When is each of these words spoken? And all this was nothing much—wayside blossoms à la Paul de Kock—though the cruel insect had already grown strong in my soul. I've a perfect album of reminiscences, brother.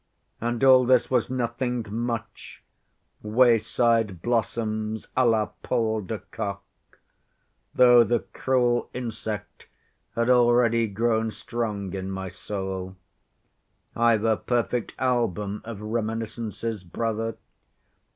And 0.41 0.63
all 0.63 0.83
this 0.83 1.11
was 1.11 1.29
nothing 1.29 1.85
much—wayside 1.87 4.23
blossoms 4.23 5.07
à 5.15 5.29
la 5.29 5.49
Paul 5.61 6.01
de 6.01 6.17
Kock—though 6.31 8.03
the 8.03 8.21
cruel 8.33 8.89
insect 8.95 9.67
had 10.15 10.27
already 10.27 10.87
grown 10.87 11.29
strong 11.29 11.93
in 11.93 12.09
my 12.09 12.29
soul. 12.29 12.95
I've 13.95 14.23
a 14.23 14.37
perfect 14.37 14.95
album 14.97 15.61
of 15.63 15.79
reminiscences, 15.81 16.83
brother. 16.83 17.37